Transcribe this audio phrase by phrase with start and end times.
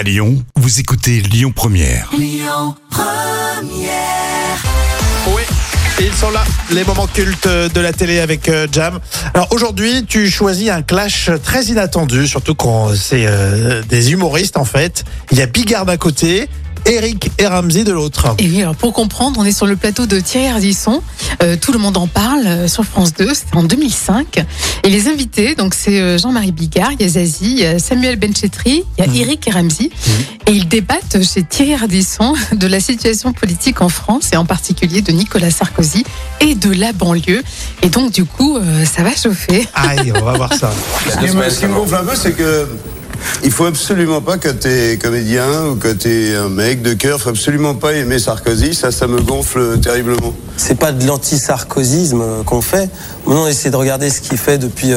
[0.00, 2.08] À Lyon, vous écoutez Lyon Première.
[5.26, 5.42] Oui,
[6.00, 8.98] ils sont là, les moments cultes de la télé avec euh, Jam.
[9.34, 14.64] Alors aujourd'hui, tu choisis un clash très inattendu, surtout quand c'est euh, des humoristes en
[14.64, 15.04] fait.
[15.32, 16.48] Il y a Bigard d'un côté,
[16.90, 18.34] Eric et Ramsey de l'autre.
[18.38, 21.02] Et oui, alors pour comprendre, on est sur le plateau de Thierry Ardisson.
[21.40, 23.32] Euh, tout le monde en parle euh, sur France 2.
[23.32, 24.44] C'était en 2005.
[24.82, 27.78] Et les invités, donc c'est euh, Jean-Marie Bigard, il y a Zazie, il y a
[27.78, 29.90] Samuel Benchetri, il y a Eric et Ramsey.
[30.46, 35.00] Et ils débattent chez Thierry Ardisson de la situation politique en France et en particulier
[35.00, 36.04] de Nicolas Sarkozy
[36.40, 37.42] et de la banlieue.
[37.82, 39.68] Et donc du coup, euh, ça va chauffer.
[39.74, 40.72] Aïe, on va voir ça.
[41.08, 42.66] Ce qui me, ce qui me gonfle un peu, c'est que
[43.44, 47.30] il faut absolument pas, quand t'es comédien ou quand t'es un mec de cœur, faut
[47.30, 48.74] absolument pas aimer Sarkozy.
[48.74, 50.32] Ça, ça me gonfle terriblement.
[50.56, 52.88] C'est pas de l'anti-sarkozisme euh, qu'on fait.
[53.26, 54.92] Maintenant, on essaie de regarder ce qu'il fait depuis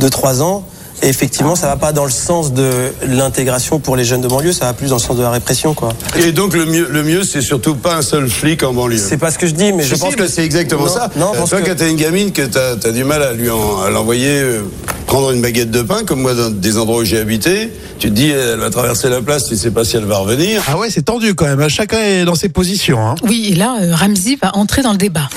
[0.00, 0.64] 2-3 ans.
[1.02, 2.68] Et effectivement, ça va pas dans le sens de
[3.08, 5.72] l'intégration pour les jeunes de banlieue, ça va plus dans le sens de la répression,
[5.72, 5.94] quoi.
[6.18, 8.98] Et donc le mieux, le mieux, c'est surtout pas un seul flic en banlieue.
[8.98, 10.88] C'est pas ce que je dis, mais je Si, pense si, que c'est exactement Non,
[10.92, 11.10] ça.
[11.16, 13.48] Non, Euh, toi, que- quand t'as une gamine, que t'as as du mal à lui
[13.48, 14.60] en- à l'envoyer euh,
[15.10, 18.14] prendre une baguette de pain, comme moi dans des endroits où j'ai habité, tu te
[18.14, 20.62] dis, elle va traverser la place, tu sais pas si elle va revenir.
[20.68, 21.68] Ah ouais, c'est tendu quand même.
[21.68, 23.04] Chacun est dans ses positions.
[23.04, 23.16] Hein.
[23.24, 25.28] Oui, et là, euh, Ramsey va entrer dans le débat.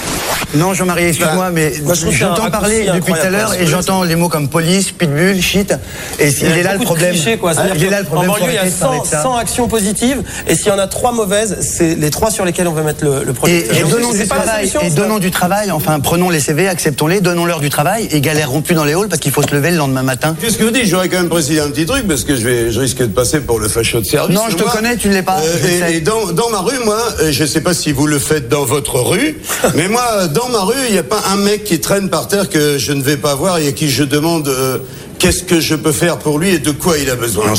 [0.56, 1.74] Non, Jean-Marie, excuse-moi, mais
[2.12, 5.74] j'entends parler depuis tout à l'heure et j'entends les mots comme police, pitbull, shit.
[6.20, 7.12] Et Il est là le problème.
[7.12, 7.54] clichés, quoi.
[7.58, 8.30] Ah, Il est là le problème.
[8.30, 9.24] En banlieue, il y a arrêter de parler 100, de ça.
[9.24, 12.68] 100 actions positives, et s'il y en a trois mauvaises, c'est les trois sur lesquelles
[12.68, 16.00] on veut mettre le, le Et, donnons du travail, solution, et donnons du travail, enfin
[16.00, 19.32] prenons les CV, acceptons-les, donnons-leur du travail et galéreront plus dans les halls parce qu'il
[19.32, 20.36] faut se lever le lendemain matin.
[20.40, 20.86] Qu'est-ce que vous dites?
[20.86, 23.40] J'aurais quand même précisé un petit truc parce que je vais, je risque de passer
[23.40, 24.36] pour le facho de service.
[24.36, 27.32] Non, je te connais, tu ne l'es pas, euh, et- dans, ma rue, moi, euh,
[27.32, 29.38] je sais pas si vous le faites dans votre rue,
[29.76, 32.50] mais moi, dans ma rue, il n'y a pas un mec qui traîne par terre
[32.50, 34.80] que je ne vais pas voir et à qui je demande euh,
[35.20, 37.54] qu'est-ce que je peux faire pour lui et de quoi il a besoin.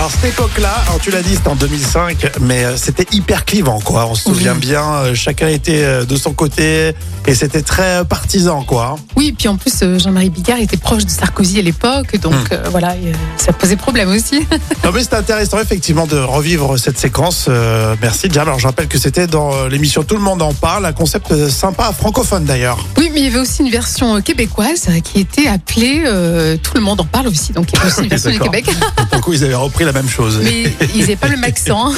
[0.00, 3.80] Alors cette époque-là, alors tu l'as dit, c'était en 2005, mais euh, c'était hyper clivant,
[3.80, 4.06] quoi.
[4.06, 6.94] On se souvient bien, euh, chacun était euh, de son côté
[7.26, 8.96] et c'était très partisan, quoi.
[9.16, 12.52] Oui, puis en plus, Jean-Marie Bigard était proche de Sarkozy à l'époque, donc Hmm.
[12.52, 12.94] euh, voilà,
[13.36, 14.40] ça posait problème aussi.
[14.84, 17.46] Non mais c'est intéressant effectivement de revivre cette séquence.
[17.48, 18.48] Euh, merci Jam.
[18.48, 21.92] Alors je rappelle que c'était dans l'émission Tout le monde en parle, un concept sympa
[21.92, 22.78] francophone d'ailleurs.
[22.96, 26.80] oui, mais il y avait aussi une version québécoise qui était appelée euh, Tout le
[26.80, 28.38] monde en parle aussi, donc il y avait aussi une version du.
[28.38, 28.64] Québec.
[29.12, 30.40] Le coup, ils avaient repris la même chose.
[30.42, 31.92] Mais ils n'avaient pas le même accent.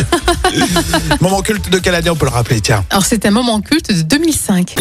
[1.20, 2.84] Moment culte de année on peut le rappeler Tiens.
[2.90, 4.76] Alors c'est un moment culte de 2005.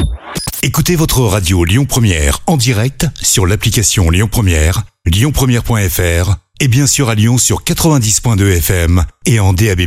[0.63, 7.09] Écoutez votre radio Lyon Première en direct sur l'application Lyon Première, lyonpremière.fr et bien sûr
[7.09, 9.81] à Lyon sur 90.2 FM et en DAB+.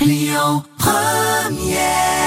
[0.00, 2.19] Lyon Première